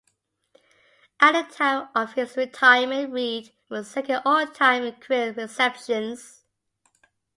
[1.19, 6.41] At the time of his retirement, Reed was second all-time in career receptions.